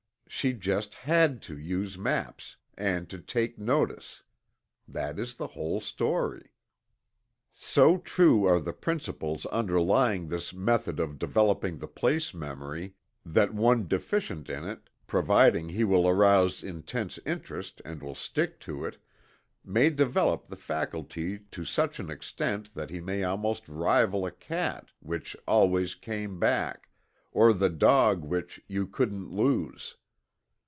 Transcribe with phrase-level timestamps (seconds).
[0.33, 4.23] She "just had to" use maps and to "take notice."
[4.87, 6.53] That is the whole story.
[7.53, 12.95] So true are the principles underlying this method of developing the place memory,
[13.25, 18.85] that one deficient in it, providing he will arouse intense interest and will stick to
[18.85, 18.97] it,
[19.65, 24.91] may develop the faculty to such an extent that he may almost rival the cat
[25.01, 26.89] which "always came back,"
[27.33, 29.97] or the dog which "you couldn't lose."